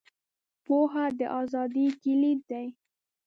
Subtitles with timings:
[0.63, 2.67] •پوهه، د ازادۍ کلید دی.